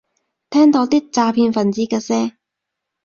[0.49, 2.35] 聽到啲詐騙份子嘅聲